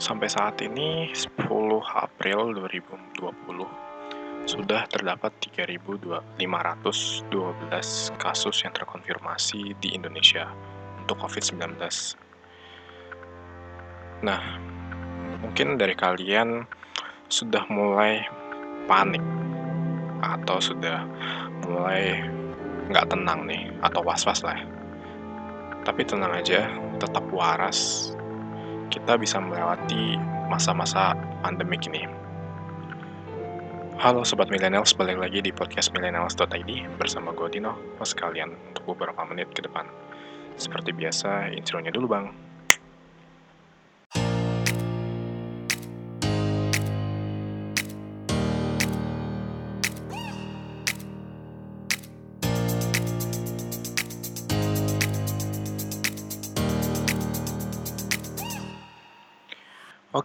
[0.00, 1.44] Sampai saat ini 10
[1.84, 3.20] April 2020
[4.48, 6.40] sudah terdapat 3.512
[8.16, 10.48] kasus yang terkonfirmasi di Indonesia
[11.04, 11.76] untuk COVID-19.
[14.24, 14.40] Nah,
[15.44, 16.64] mungkin dari kalian
[17.28, 18.24] sudah mulai
[18.88, 19.20] panik
[20.24, 21.04] atau sudah
[21.68, 22.24] mulai
[22.88, 24.56] nggak tenang nih atau was-was lah.
[25.84, 28.12] Tapi tenang aja, tetap waras.
[28.90, 30.18] Kita bisa melewati
[30.50, 31.14] masa-masa
[31.46, 32.10] pandemik ini.
[34.02, 39.22] Halo Sobat Millennials, balik lagi di podcast millennials.id bersama gue Dino, host kalian untuk beberapa
[39.30, 39.86] menit ke depan.
[40.58, 42.49] Seperti biasa, intronya dulu bang.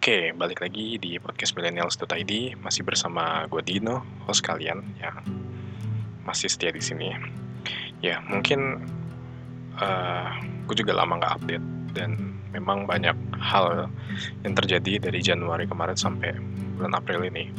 [0.05, 5.17] Oke, balik lagi di podcast millennials.id masih bersama gue Dino, host kalian yang
[6.21, 7.09] masih setia di sini.
[8.05, 8.85] Ya, mungkin
[9.81, 10.29] uh, eh,
[10.69, 11.65] gue juga lama nggak update
[11.97, 13.89] dan memang banyak hal
[14.45, 16.37] yang terjadi dari Januari kemarin sampai
[16.77, 17.49] bulan April ini.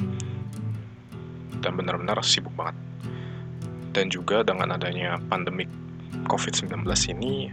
[1.58, 2.78] Dan benar-benar sibuk banget.
[3.90, 5.66] Dan juga dengan adanya pandemik
[6.30, 7.50] COVID-19 ini,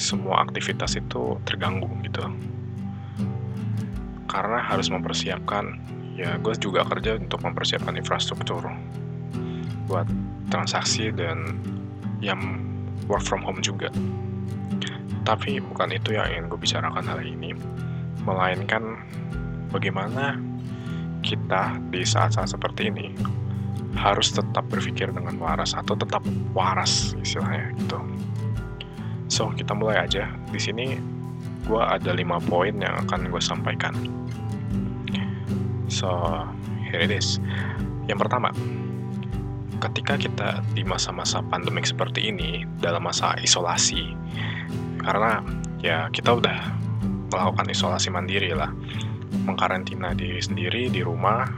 [0.00, 2.32] semua aktivitas itu terganggu gitu
[4.36, 5.80] karena harus mempersiapkan
[6.12, 8.68] ya gue juga kerja untuk mempersiapkan infrastruktur
[9.88, 10.04] buat
[10.52, 11.56] transaksi dan
[12.20, 12.60] yang
[13.08, 13.88] work from home juga
[15.24, 17.56] tapi bukan itu yang ingin gue bicarakan hari ini
[18.28, 19.00] melainkan
[19.72, 20.36] bagaimana
[21.24, 23.10] kita di saat-saat seperti ini
[23.96, 27.98] harus tetap berpikir dengan waras atau tetap waras istilahnya gitu.
[29.26, 30.30] So kita mulai aja.
[30.52, 31.00] Di sini
[31.66, 33.96] gue ada lima poin yang akan gue sampaikan.
[35.96, 36.12] So,
[36.92, 37.40] here it is.
[38.04, 38.52] Yang pertama,
[39.80, 44.12] ketika kita di masa-masa pandemik seperti ini, dalam masa isolasi,
[45.00, 45.40] karena
[45.80, 46.76] ya kita udah
[47.32, 48.68] melakukan isolasi mandiri lah,
[49.48, 51.48] mengkarantina diri sendiri di rumah,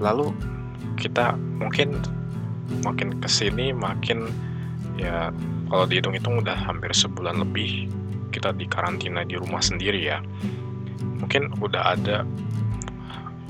[0.00, 0.32] lalu
[0.96, 2.00] kita mungkin
[2.80, 4.32] makin ke sini makin
[4.96, 5.28] ya
[5.68, 7.84] kalau dihitung-hitung udah hampir sebulan lebih
[8.32, 10.22] kita di karantina di rumah sendiri ya
[11.18, 12.22] mungkin udah ada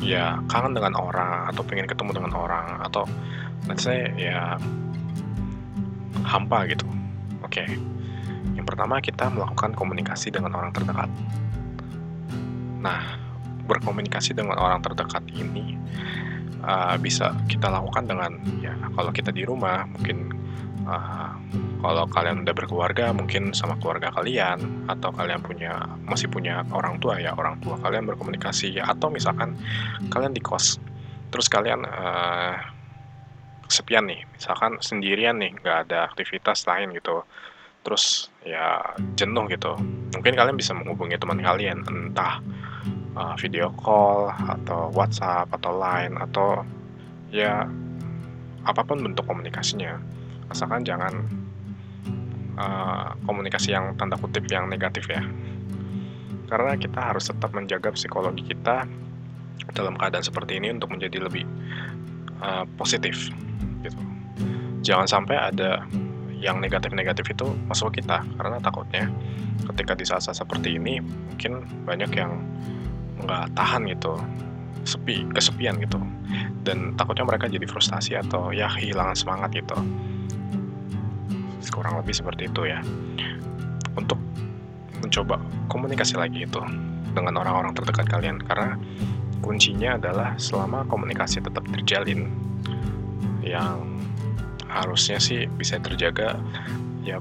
[0.01, 3.05] ya kangen dengan orang atau pengen ketemu dengan orang atau
[3.69, 4.57] let's say ya
[6.25, 6.89] hampa gitu.
[7.45, 7.65] Oke.
[7.65, 7.69] Okay.
[8.57, 11.09] Yang pertama kita melakukan komunikasi dengan orang terdekat.
[12.81, 13.01] Nah,
[13.69, 15.77] berkomunikasi dengan orang terdekat ini
[16.65, 20.33] uh, bisa kita lakukan dengan ya kalau kita di rumah mungkin
[20.85, 21.37] uh,
[21.81, 27.17] kalau kalian udah berkeluarga mungkin sama keluarga kalian atau kalian punya masih punya orang tua
[27.17, 29.57] ya orang tua kalian berkomunikasi ya atau misalkan
[30.13, 30.77] kalian di kos.
[31.33, 32.55] Terus kalian uh,
[33.65, 37.25] kesepian nih misalkan sendirian nih nggak ada aktivitas lain gitu.
[37.81, 38.83] Terus ya
[39.17, 39.73] jenuh gitu.
[40.13, 42.45] Mungkin kalian bisa menghubungi teman kalian entah
[43.17, 46.61] uh, video call atau WhatsApp atau Line atau
[47.33, 47.65] ya
[48.69, 49.97] apa pun bentuk komunikasinya.
[50.53, 51.40] Asalkan jangan
[52.61, 55.25] uh, komunikasi yang tanda kutip yang negatif ya.
[56.51, 58.85] Karena kita harus tetap menjaga psikologi kita
[59.73, 61.47] dalam keadaan seperti ini untuk menjadi lebih
[62.45, 63.33] uh, positif
[63.81, 64.01] gitu.
[64.85, 65.85] Jangan sampai ada
[66.41, 69.13] yang negatif-negatif itu masuk kita karena takutnya
[69.73, 72.41] ketika di saat-saat seperti ini mungkin banyak yang
[73.21, 74.17] nggak tahan gitu
[74.89, 76.01] sepi kesepian gitu.
[76.65, 79.77] Dan takutnya mereka jadi frustasi atau ya kehilangan semangat gitu
[81.69, 82.81] kurang lebih seperti itu ya.
[83.93, 84.17] Untuk
[85.05, 85.37] mencoba
[85.69, 86.61] komunikasi lagi itu
[87.13, 88.41] dengan orang-orang terdekat kalian.
[88.41, 88.81] Karena
[89.45, 92.33] kuncinya adalah selama komunikasi tetap terjalin
[93.45, 94.01] yang
[94.71, 96.39] harusnya sih bisa terjaga
[97.03, 97.19] ya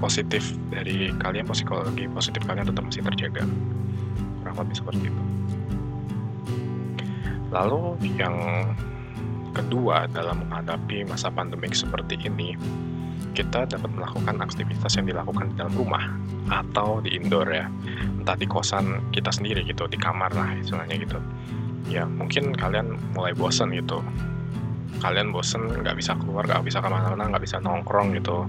[0.00, 3.44] positif dari kalian psikologi positif kalian tetap masih terjaga.
[4.40, 5.22] Kurang lebih seperti itu.
[7.50, 8.34] Lalu yang
[9.52, 12.54] kedua dalam menghadapi masa pandemik seperti ini
[13.32, 16.04] kita dapat melakukan aktivitas yang dilakukan di dalam rumah
[16.50, 17.66] atau di indoor ya.
[18.20, 21.18] Entah di kosan kita sendiri gitu di kamar lah istilahnya gitu.
[21.88, 24.02] Ya mungkin kalian mulai bosen gitu.
[25.00, 28.44] Kalian bosen nggak bisa keluar nggak bisa ke mana-mana nggak bisa nongkrong gitu.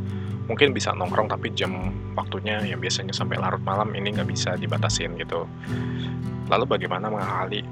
[0.49, 5.15] Mungkin bisa nongkrong tapi jam waktunya yang biasanya sampai larut malam ini nggak bisa dibatasin
[5.15, 5.47] gitu.
[6.51, 7.63] Lalu bagaimana mengakali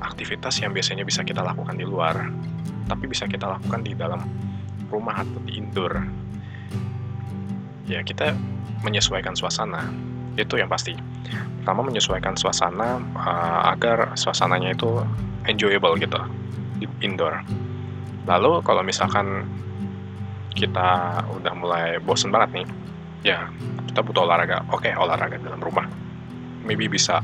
[0.00, 2.26] aktivitas yang biasanya bisa kita lakukan di luar
[2.90, 4.20] tapi bisa kita lakukan di dalam
[4.90, 6.21] rumah atau di indoor
[7.86, 8.34] ya kita
[8.82, 9.90] menyesuaikan suasana
[10.32, 10.96] Itu yang pasti.
[11.60, 15.04] Pertama menyesuaikan suasana uh, agar suasananya itu
[15.44, 16.16] enjoyable gitu
[17.04, 17.44] indoor.
[18.24, 19.44] Lalu kalau misalkan
[20.56, 22.66] kita udah mulai bosen banget nih,
[23.28, 23.38] ya
[23.92, 24.64] kita butuh olahraga.
[24.72, 25.84] Oke, okay, olahraga dalam rumah.
[26.64, 27.20] Maybe bisa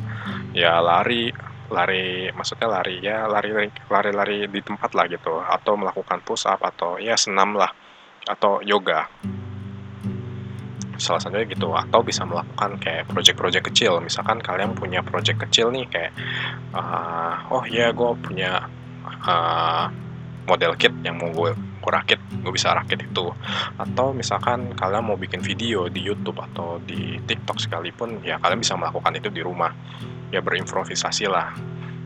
[0.52, 1.32] ya lari,
[1.68, 3.52] lari maksudnya lari ya lari
[3.88, 7.68] lari lari di tempat lah gitu atau melakukan push up atau ya senam lah
[8.24, 9.04] atau yoga
[10.98, 14.02] salah satunya gitu atau bisa melakukan kayak project-project kecil.
[14.02, 16.12] Misalkan kalian punya project kecil nih kayak
[16.74, 18.66] uh, oh ya gue punya
[19.24, 19.86] uh,
[20.44, 23.30] model kit yang mau gue gue rakit gue bisa rakit itu.
[23.78, 28.74] Atau misalkan kalian mau bikin video di YouTube atau di TikTok sekalipun ya kalian bisa
[28.74, 29.70] melakukan itu di rumah.
[30.28, 31.56] Ya berimprovisasi lah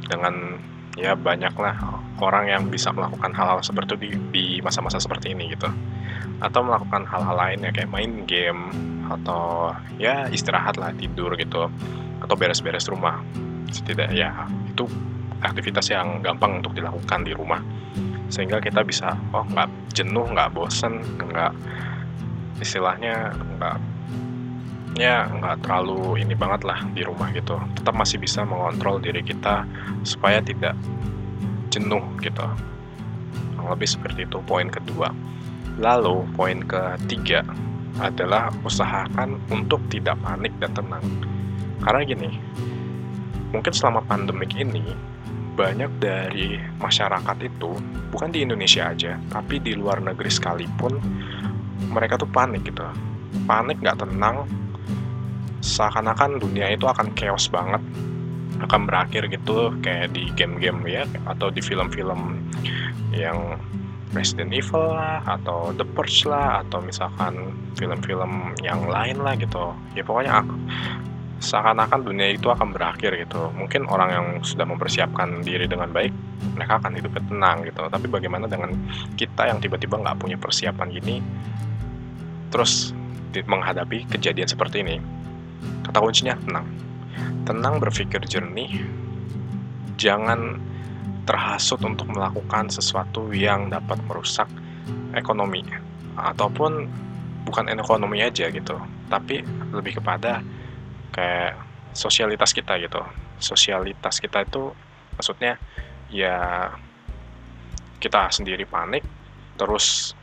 [0.06, 0.60] dengan
[0.96, 1.74] ya banyaklah
[2.20, 5.68] orang yang bisa melakukan hal-hal seperti itu di masa-masa seperti ini gitu.
[6.42, 8.70] Atau melakukan hal-hal lain ya kayak main game
[9.08, 11.70] atau ya istirahat lah tidur gitu
[12.22, 13.24] atau beres-beres rumah.
[13.72, 14.84] Setidak ya itu
[15.42, 17.62] aktivitas yang gampang untuk dilakukan di rumah.
[18.28, 21.52] Sehingga kita bisa oh nggak jenuh nggak bosen nggak
[22.62, 23.76] istilahnya nggak
[24.98, 29.64] ya nggak terlalu ini banget lah di rumah gitu tetap masih bisa mengontrol diri kita
[30.04, 30.76] supaya tidak
[31.72, 32.44] jenuh gitu
[33.62, 35.14] lebih seperti itu poin kedua
[35.80, 37.40] Lalu, poin ketiga
[37.96, 41.04] adalah usahakan untuk tidak panik dan tenang.
[41.80, 42.30] Karena gini,
[43.56, 44.84] mungkin selama pandemik ini,
[45.56, 47.72] banyak dari masyarakat itu,
[48.12, 51.00] bukan di Indonesia aja, tapi di luar negeri sekalipun,
[51.88, 52.84] mereka tuh panik gitu.
[53.48, 54.44] Panik nggak tenang,
[55.62, 57.80] seakan-akan dunia itu akan chaos banget,
[58.60, 62.42] akan berakhir gitu kayak di game-game ya, atau di film-film
[63.14, 63.56] yang
[64.12, 69.72] Resident Evil lah atau The Purge lah atau misalkan film-film yang lain lah gitu.
[69.96, 70.52] Ya pokoknya aku
[71.40, 73.48] seakan-akan dunia itu akan berakhir gitu.
[73.56, 76.12] Mungkin orang yang sudah mempersiapkan diri dengan baik
[76.52, 77.88] mereka akan hidup tenang gitu.
[77.88, 78.76] Tapi bagaimana dengan
[79.16, 81.24] kita yang tiba-tiba nggak punya persiapan gini
[82.52, 82.92] terus
[83.32, 85.00] menghadapi kejadian seperti ini
[85.92, 86.64] kata kuncinya tenang.
[87.44, 88.80] Tenang berpikir jernih.
[90.00, 90.56] Jangan
[91.28, 94.48] terhasut untuk melakukan sesuatu yang dapat merusak
[95.12, 95.60] ekonomi.
[96.16, 96.88] Ataupun
[97.44, 98.80] bukan ekonomi aja gitu
[99.12, 99.44] tapi
[99.76, 100.40] lebih kepada
[101.12, 101.60] kayak
[101.92, 103.04] sosialitas kita gitu.
[103.36, 104.72] Sosialitas kita itu
[105.20, 105.60] maksudnya
[106.08, 106.72] ya
[108.00, 109.04] kita sendiri panik
[109.60, 110.16] terus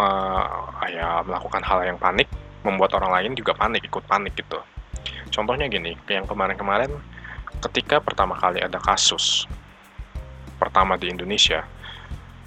[0.00, 0.08] me,
[0.88, 2.32] ya melakukan hal yang panik
[2.64, 4.58] membuat orang lain juga panik ikut panik gitu
[5.30, 6.90] contohnya gini yang kemarin-kemarin
[7.60, 9.46] ketika pertama kali ada kasus
[10.64, 11.66] pertama di Indonesia,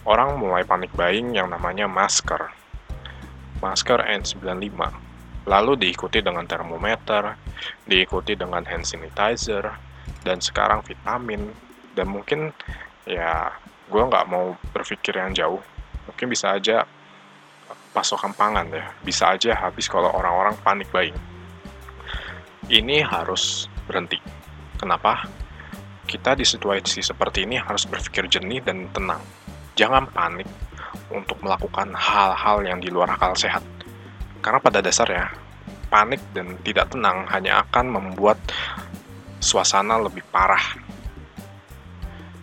[0.08, 2.50] orang mulai panik buying yang namanya masker.
[3.62, 4.74] Masker N95.
[5.48, 7.38] Lalu diikuti dengan termometer,
[7.88, 9.70] diikuti dengan hand sanitizer,
[10.26, 11.54] dan sekarang vitamin.
[11.96, 12.52] Dan mungkin
[13.08, 13.54] ya
[13.88, 15.62] gue nggak mau berpikir yang jauh.
[16.10, 16.84] Mungkin bisa aja
[17.98, 18.86] pasokan pangan ya.
[19.02, 21.18] Bisa aja habis kalau orang-orang panik buying.
[22.70, 24.22] Ini harus berhenti.
[24.78, 25.26] Kenapa?
[26.08, 29.20] kita di situasi seperti ini harus berpikir jernih dan tenang.
[29.76, 30.48] Jangan panik
[31.12, 33.62] untuk melakukan hal-hal yang di luar akal sehat.
[34.40, 35.28] Karena pada dasarnya,
[35.92, 38.40] panik dan tidak tenang hanya akan membuat
[39.44, 40.80] suasana lebih parah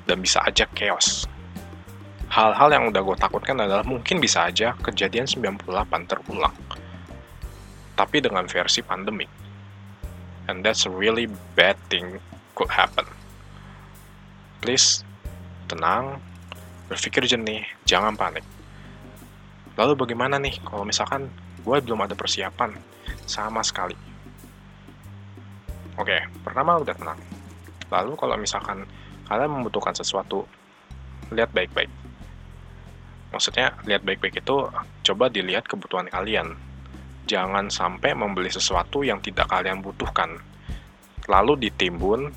[0.04, 1.25] dan bisa aja chaos.
[2.34, 5.70] Hal-hal yang udah gue takutkan adalah mungkin bisa aja kejadian 98
[6.10, 6.54] terulang.
[7.94, 9.30] Tapi dengan versi pandemik.
[10.50, 12.18] And that's a really bad thing
[12.58, 13.06] could happen
[14.64, 15.04] please
[15.68, 16.16] tenang,
[16.88, 18.40] berpikir jernih, jangan panik.
[19.76, 21.28] Lalu bagaimana nih kalau misalkan
[21.60, 22.72] gue belum ada persiapan
[23.28, 23.92] sama sekali?
[26.00, 27.20] Oke, pertama udah tenang.
[27.92, 28.88] Lalu kalau misalkan
[29.28, 30.48] kalian membutuhkan sesuatu,
[31.28, 31.92] lihat baik-baik.
[33.34, 34.70] Maksudnya, lihat baik-baik itu
[35.02, 36.54] coba dilihat kebutuhan kalian.
[37.26, 40.38] Jangan sampai membeli sesuatu yang tidak kalian butuhkan.
[41.26, 42.30] Lalu ditimbun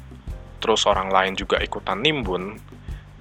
[0.57, 2.57] terus orang lain juga ikutan nimbun,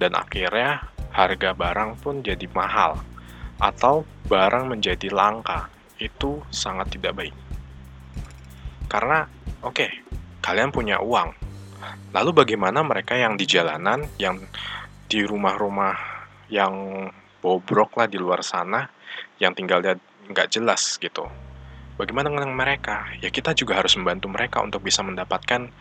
[0.01, 2.97] dan akhirnya harga barang pun jadi mahal,
[3.61, 5.69] atau barang menjadi langka.
[6.01, 7.35] Itu sangat tidak baik.
[8.89, 9.29] Karena,
[9.61, 9.91] oke, okay,
[10.41, 11.29] kalian punya uang.
[12.09, 14.41] Lalu bagaimana mereka yang di jalanan, yang
[15.05, 15.93] di rumah-rumah
[16.47, 16.73] yang
[17.39, 18.87] bobrok lah di luar sana,
[19.41, 21.25] yang tinggalnya nggak jelas gitu.
[21.97, 23.09] Bagaimana dengan mereka?
[23.23, 25.71] Ya kita juga harus membantu mereka untuk bisa mendapatkan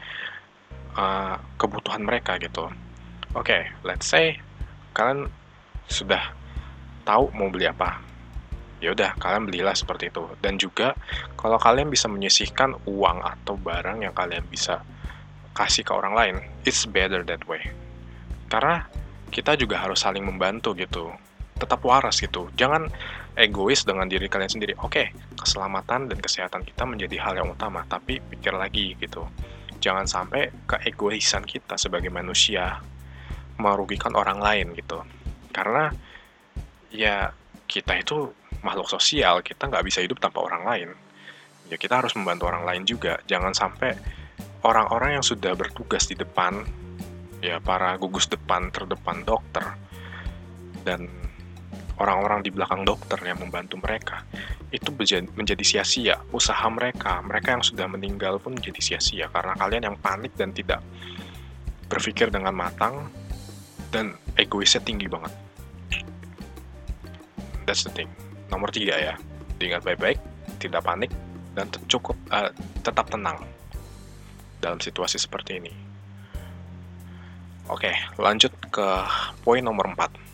[0.96, 2.72] uh, kebutuhan mereka gitu.
[3.36, 4.40] Oke, okay, let's say
[4.96, 5.28] kalian
[5.86, 6.32] sudah
[7.04, 8.02] tahu mau beli apa.
[8.76, 10.92] ya udah kalian belilah seperti itu dan juga
[11.40, 14.84] kalau kalian bisa menyisihkan uang atau barang yang kalian bisa
[15.56, 16.34] kasih ke orang lain
[16.68, 17.72] it's better that way
[18.52, 18.84] karena
[19.32, 21.08] kita juga harus saling membantu gitu
[21.56, 22.88] tetap waras gitu jangan
[23.36, 28.20] egois dengan diri kalian sendiri oke keselamatan dan kesehatan kita menjadi hal yang utama tapi
[28.20, 29.24] pikir lagi gitu
[29.80, 32.80] jangan sampai keegoisan kita sebagai manusia
[33.56, 35.00] merugikan orang lain gitu
[35.52, 35.92] karena
[36.92, 37.32] ya
[37.66, 38.30] kita itu
[38.62, 40.88] makhluk sosial, kita nggak bisa hidup tanpa orang lain.
[41.70, 43.18] Ya kita harus membantu orang lain juga.
[43.26, 43.94] Jangan sampai
[44.62, 46.62] orang-orang yang sudah bertugas di depan,
[47.42, 49.74] ya para gugus depan, terdepan dokter,
[50.86, 51.10] dan
[51.96, 54.22] orang-orang di belakang dokter yang membantu mereka,
[54.68, 54.92] itu
[55.36, 56.20] menjadi sia-sia.
[56.32, 60.84] Usaha mereka, mereka yang sudah meninggal pun menjadi sia-sia karena kalian yang panik dan tidak
[61.86, 63.08] berpikir dengan matang
[63.94, 65.32] dan egoisnya tinggi banget.
[67.64, 68.10] That's the thing.
[68.52, 69.14] Nomor tiga ya,
[69.58, 70.18] diingat baik-baik,
[70.62, 71.10] tidak panik,
[71.56, 72.52] dan cukup uh,
[72.84, 73.42] tetap tenang
[74.60, 75.72] dalam situasi seperti ini.
[77.66, 77.90] Oke,
[78.22, 78.86] lanjut ke
[79.42, 80.25] poin nomor 4.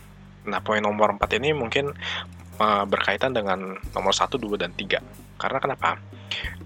[0.49, 1.95] Nah, poin nomor 4 ini mungkin
[2.59, 5.39] uh, berkaitan dengan nomor 1, 2, dan 3.
[5.39, 5.99] Karena kenapa?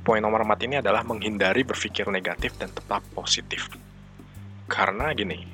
[0.01, 3.69] Poin nomor 4 ini adalah menghindari berpikir negatif dan tetap positif.
[4.67, 5.45] Karena gini,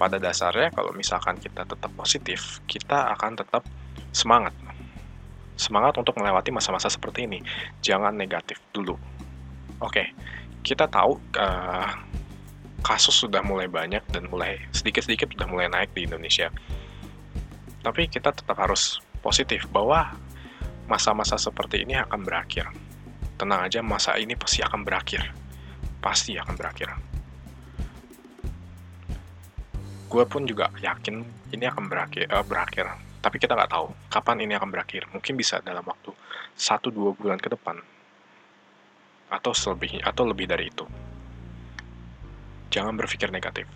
[0.00, 3.62] pada dasarnya kalau misalkan kita tetap positif, kita akan tetap
[4.16, 4.56] semangat.
[5.60, 7.44] Semangat untuk melewati masa-masa seperti ini.
[7.84, 8.96] Jangan negatif dulu.
[9.84, 10.16] Oke,
[10.64, 11.90] kita tahu uh,
[12.80, 16.48] kasus sudah mulai banyak dan mulai sedikit-sedikit sudah mulai naik di Indonesia.
[17.80, 20.12] Tapi kita tetap harus positif bahwa
[20.88, 22.68] masa-masa seperti ini akan berakhir.
[23.40, 25.32] Tenang aja, masa ini pasti akan berakhir.
[26.04, 26.92] Pasti akan berakhir.
[30.10, 31.22] Gue pun juga yakin
[31.54, 32.28] ini akan berakhir.
[32.28, 35.04] Uh, berakhir tapi kita nggak tahu kapan ini akan berakhir.
[35.12, 36.16] Mungkin bisa dalam waktu
[36.56, 37.76] 1-2 bulan ke depan.
[39.28, 40.88] Atau lebih, atau lebih dari itu.
[42.72, 43.68] Jangan berpikir negatif.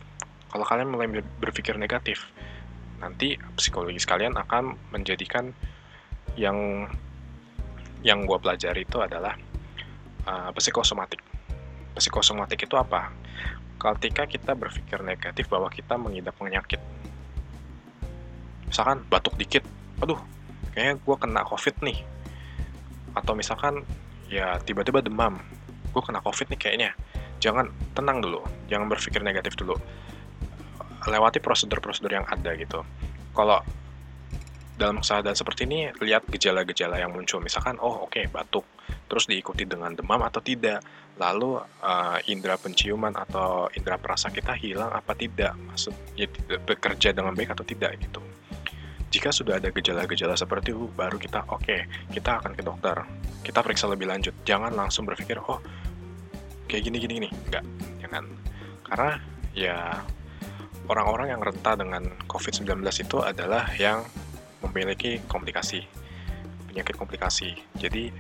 [0.49, 1.07] Kalau kalian mulai
[1.39, 2.25] berpikir negatif,
[3.03, 5.51] nanti psikologis kalian akan menjadikan
[6.39, 6.89] yang
[8.05, 9.33] yang gue pelajari itu adalah
[10.29, 11.21] uh, psikosomatik.
[11.97, 13.11] Psikosomatik itu apa?
[13.81, 16.81] Ketika kita berpikir negatif bahwa kita mengidap penyakit,
[18.69, 19.65] misalkan batuk dikit
[20.03, 20.19] aduh
[20.75, 21.99] kayaknya gue kena covid nih.
[23.15, 23.87] Atau misalkan
[24.29, 25.39] ya tiba-tiba demam
[25.95, 26.91] gue kena covid nih kayaknya.
[27.41, 28.41] Jangan tenang dulu.
[28.69, 29.77] Jangan berpikir negatif dulu
[31.09, 32.83] lewati prosedur-prosedur yang ada gitu
[33.37, 33.61] kalau
[34.75, 38.67] dalam keadaan seperti ini lihat gejala-gejala yang muncul misalkan oh oke okay, batuk
[39.07, 40.83] terus diikuti dengan demam atau tidak
[41.15, 46.27] lalu uh, indera penciuman atau indera perasa kita hilang apa tidak maksud ya
[46.67, 48.19] bekerja dengan baik atau tidak gitu
[49.15, 52.99] jika sudah ada gejala-gejala seperti itu, baru kita oke, okay, kita akan ke dokter.
[53.47, 54.35] Kita periksa lebih lanjut.
[54.43, 55.63] Jangan langsung berpikir, oh
[56.67, 57.29] kayak gini gini gini.
[57.47, 57.63] Enggak,
[58.03, 58.27] jangan.
[58.83, 59.11] Karena
[59.55, 60.03] ya
[60.89, 64.05] orang-orang yang rentan dengan COVID-19 itu adalah yang
[64.65, 65.85] memiliki komplikasi,
[66.69, 67.57] penyakit komplikasi.
[67.77, 68.13] Jadi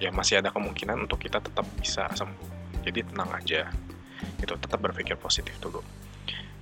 [0.00, 2.82] ya masih ada kemungkinan untuk kita tetap bisa sembuh.
[2.86, 3.68] Jadi tenang aja.
[4.40, 5.84] Itu tetap berpikir positif dulu.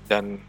[0.09, 0.41] Dan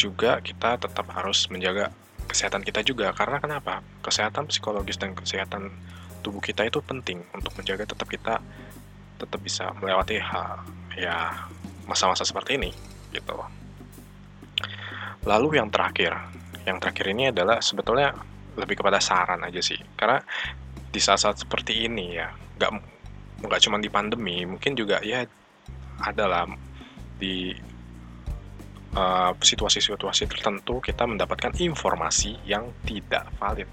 [0.00, 1.92] juga kita tetap harus menjaga
[2.24, 5.68] kesehatan kita juga karena kenapa kesehatan psikologis dan kesehatan
[6.24, 8.40] tubuh kita itu penting untuk menjaga tetap kita
[9.20, 10.64] tetap bisa melewati hal
[10.96, 11.44] ya
[11.84, 12.72] masa-masa seperti ini
[13.12, 13.36] gitu
[15.26, 16.16] lalu yang terakhir
[16.64, 18.12] yang terakhir ini adalah sebetulnya
[18.56, 19.78] lebih kepada saran aja sih.
[19.96, 20.20] Karena
[20.90, 22.28] di saat-saat seperti ini ya
[22.60, 22.70] nggak
[23.46, 25.24] nggak cuma di pandemi mungkin juga ya
[26.04, 26.44] adalah
[27.20, 27.52] di
[28.90, 33.70] Eh, situasi-situasi uh, tertentu kita mendapatkan informasi yang tidak valid.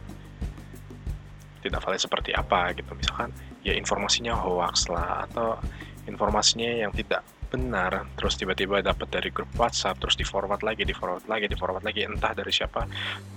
[1.57, 2.93] Tidak valid seperti apa gitu.
[2.93, 3.33] Misalkan
[3.65, 5.57] ya informasinya hoax lah atau
[6.05, 10.91] informasinya yang tidak benar terus tiba-tiba dapat dari grup WhatsApp terus di forward lagi di
[10.91, 12.83] forward lagi di forward lagi entah dari siapa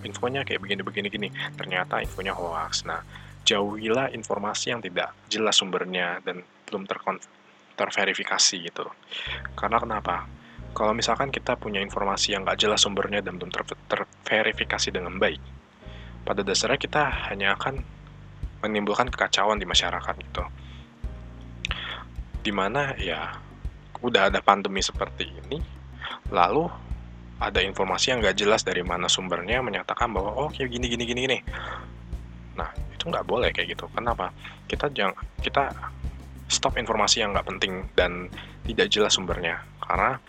[0.03, 1.29] infonya kayak begini begini gini.
[1.55, 2.85] Ternyata infonya hoax.
[2.85, 3.01] Nah
[3.45, 6.87] jauhilah informasi yang tidak jelas sumbernya dan belum
[7.75, 8.87] terverifikasi gitu.
[9.57, 10.29] Karena kenapa?
[10.71, 15.43] Kalau misalkan kita punya informasi yang nggak jelas sumbernya dan belum ter terverifikasi dengan baik,
[16.23, 17.03] pada dasarnya kita
[17.33, 17.83] hanya akan
[18.63, 20.45] menimbulkan kekacauan di masyarakat gitu.
[22.41, 23.35] Di mana ya
[24.01, 25.61] udah ada pandemi seperti ini,
[26.33, 26.69] lalu
[27.41, 31.21] ada informasi yang nggak jelas dari mana sumbernya menyatakan bahwa oh kayak gini gini gini
[31.25, 31.39] gini.
[32.57, 33.89] Nah itu nggak boleh kayak gitu.
[33.97, 34.29] Kenapa?
[34.69, 35.73] Kita jangan kita
[36.53, 38.29] stop informasi yang nggak penting dan
[38.69, 40.21] tidak jelas sumbernya karena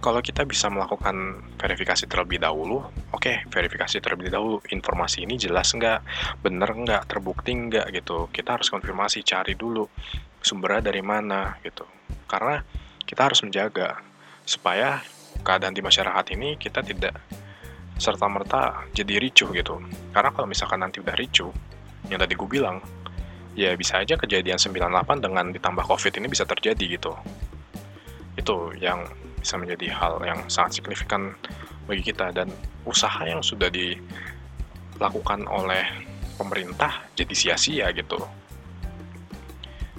[0.00, 2.80] kalau kita bisa melakukan verifikasi terlebih dahulu,
[3.12, 6.00] oke, okay, verifikasi terlebih dahulu, informasi ini jelas nggak,
[6.40, 8.32] bener nggak, terbukti nggak gitu.
[8.32, 9.84] Kita harus konfirmasi, cari dulu
[10.40, 11.84] sumbernya dari mana gitu.
[12.24, 12.64] Karena
[13.10, 13.98] kita harus menjaga
[14.46, 15.02] supaya
[15.42, 17.18] keadaan di masyarakat ini kita tidak
[17.98, 19.82] serta-merta jadi ricuh gitu.
[20.14, 21.50] Karena kalau misalkan nanti udah ricuh,
[22.06, 22.78] yang tadi gue bilang,
[23.58, 27.12] ya bisa aja kejadian 98 dengan ditambah COVID ini bisa terjadi gitu.
[28.38, 29.10] Itu yang
[29.42, 31.34] bisa menjadi hal yang sangat signifikan
[31.90, 32.46] bagi kita dan
[32.86, 35.82] usaha yang sudah dilakukan oleh
[36.38, 38.22] pemerintah jadi sia-sia gitu.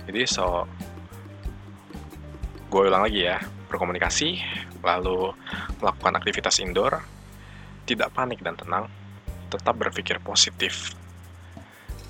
[0.07, 0.65] Jadi so
[2.71, 3.35] gue ulang lagi ya,
[3.67, 4.39] berkomunikasi,
[4.79, 5.35] lalu
[5.83, 7.03] melakukan aktivitas indoor,
[7.83, 8.87] tidak panik dan tenang,
[9.51, 10.95] tetap berpikir positif,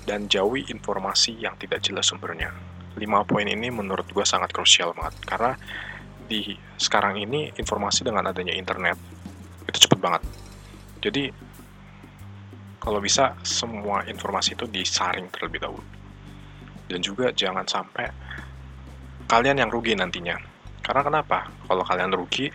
[0.06, 2.54] dan jauhi informasi yang tidak jelas sumbernya.
[2.94, 5.58] Lima poin ini menurut gue sangat krusial banget, karena
[6.30, 8.94] di sekarang ini informasi dengan adanya internet
[9.66, 10.22] itu cepet banget.
[11.02, 11.24] Jadi
[12.78, 15.82] kalau bisa semua informasi itu disaring terlebih dahulu.
[16.86, 18.06] Dan juga jangan sampai
[19.26, 20.51] kalian yang rugi nantinya.
[20.82, 21.48] Karena kenapa?
[21.64, 22.50] Kalau kalian rugi,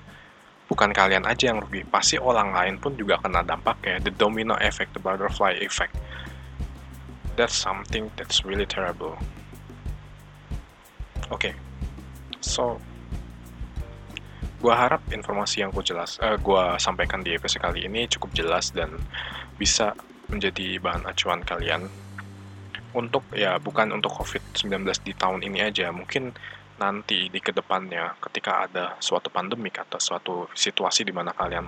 [0.67, 4.03] bukan kalian aja yang rugi, pasti orang lain pun juga kena dampaknya.
[4.03, 5.95] The domino effect, the butterfly effect.
[7.39, 9.15] That's something that's really terrible.
[11.27, 11.53] Oke, okay.
[12.39, 12.79] so
[14.57, 18.73] Gua harap informasi yang gue jelas, uh, gua sampaikan di episode kali ini cukup jelas
[18.73, 18.89] dan
[19.61, 19.93] bisa
[20.33, 21.85] menjadi bahan acuan kalian
[22.97, 26.33] untuk ya bukan untuk COVID-19 di tahun ini aja, mungkin
[26.77, 31.65] nanti di ke depannya ketika ada suatu pandemik atau suatu situasi di mana kalian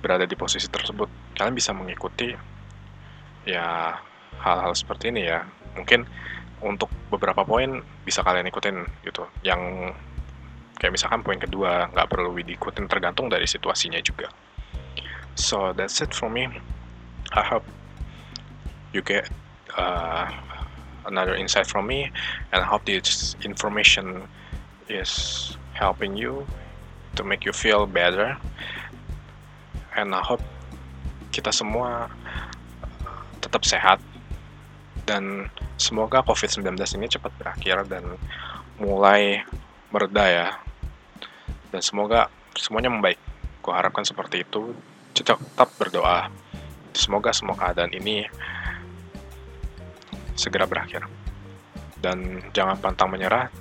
[0.00, 2.32] berada di posisi tersebut, kalian bisa mengikuti
[3.44, 3.96] ya
[4.40, 5.44] hal-hal seperti ini ya.
[5.76, 6.08] Mungkin
[6.60, 9.28] untuk beberapa poin bisa kalian ikutin gitu.
[9.44, 9.92] Yang
[10.80, 14.32] Kayak misalkan poin kedua, nggak perlu diikutin tergantung dari situasinya juga.
[15.36, 16.48] So that's it for me.
[17.36, 17.68] I hope
[18.96, 19.28] you get
[19.76, 20.32] uh,
[21.06, 22.10] another insight from me,
[22.52, 24.28] and I hope this information
[24.88, 26.46] is helping you
[27.16, 28.36] to make you feel better.
[29.96, 30.42] And I hope
[31.30, 32.10] kita semua
[33.40, 33.98] tetap sehat
[35.08, 38.04] dan semoga COVID-19 ini cepat berakhir dan
[38.78, 39.42] mulai
[39.90, 40.48] mereda ya
[41.70, 43.18] dan semoga semuanya membaik.
[43.62, 44.74] Gue harapkan seperti itu.
[45.14, 45.38] Tetap
[45.78, 46.30] berdoa.
[46.94, 48.26] Semoga semua keadaan ini
[50.40, 51.04] segera berakhir.
[52.00, 53.52] Dan jangan pantang menyerah.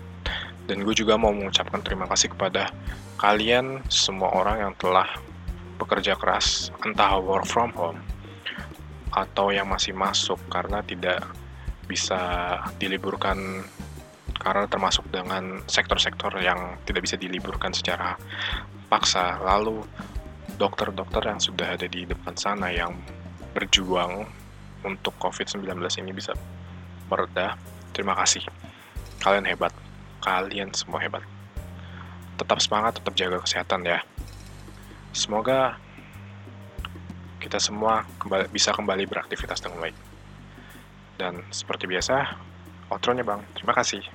[0.63, 2.71] Dan gue juga mau mengucapkan terima kasih kepada
[3.19, 5.11] kalian semua orang yang telah
[5.75, 7.99] bekerja keras, entah work from home
[9.09, 11.25] atau yang masih masuk karena tidak
[11.89, 12.21] bisa
[12.77, 13.65] diliburkan
[14.39, 18.15] karena termasuk dengan sektor-sektor yang tidak bisa diliburkan secara
[18.87, 19.41] paksa.
[19.41, 19.83] Lalu
[20.55, 22.95] dokter-dokter yang sudah ada di depan sana yang
[23.51, 24.29] berjuang
[24.85, 25.65] untuk COVID-19
[25.99, 26.31] ini bisa
[27.09, 27.57] mereda.
[27.91, 28.45] Terima kasih.
[29.19, 29.73] Kalian hebat.
[30.21, 31.25] Kalian semua hebat.
[32.39, 33.99] Tetap semangat, tetap jaga kesehatan ya.
[35.11, 35.75] Semoga
[37.41, 39.97] kita semua kembali, bisa kembali beraktivitas dengan baik.
[41.19, 42.37] Dan seperti biasa,
[42.93, 43.41] outronya bang.
[43.57, 44.05] Terima kasih.